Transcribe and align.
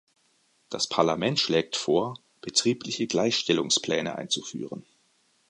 Das 0.69 0.87
Parlament 0.89 1.39
schlägt 1.39 1.75
vor, 1.75 2.17
betriebliche 2.41 3.05
Gleichstellungspläne 3.05 4.15
einzuführen. 4.15 4.83